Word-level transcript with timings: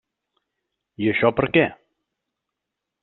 I 1.05 1.11
això, 1.11 1.31
per 1.41 1.51
què? 1.57 1.67